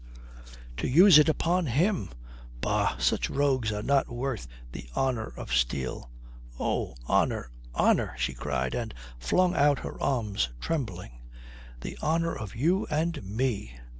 "To 0.77 0.87
use 0.87 1.19
it 1.19 1.29
upon 1.29 1.67
him! 1.67 2.09
Bah, 2.59 2.97
such 2.97 3.29
rogues 3.29 3.71
are 3.71 3.83
not 3.83 4.09
worth 4.09 4.47
the 4.71 4.89
honour 4.97 5.31
of 5.37 5.53
steel." 5.53 6.09
"Oh! 6.59 6.95
Honour! 7.07 7.51
Honour!" 7.75 8.15
she 8.17 8.33
cried 8.33 8.73
and 8.73 8.95
flung 9.19 9.55
out 9.55 9.77
her 9.85 10.01
arms, 10.01 10.49
trembling. 10.59 11.21
"The 11.81 11.99
honour 12.01 12.33
of 12.35 12.55
you 12.55 12.87
and 12.89 13.23
me!" 13.23 13.79